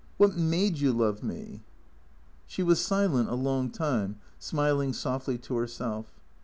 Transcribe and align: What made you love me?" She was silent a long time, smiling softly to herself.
What 0.17 0.35
made 0.35 0.79
you 0.79 0.93
love 0.93 1.21
me?" 1.21 1.61
She 2.47 2.63
was 2.63 2.81
silent 2.83 3.29
a 3.29 3.35
long 3.35 3.69
time, 3.69 4.17
smiling 4.39 4.93
softly 4.93 5.37
to 5.37 5.57
herself. 5.57 6.07